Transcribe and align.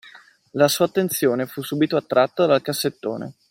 La 0.53 0.67
sua 0.67 0.85
attenzione 0.85 1.45
fu 1.45 1.61
subito 1.61 1.95
attratta 1.95 2.47
dal 2.47 2.63
cassettone. 2.63 3.35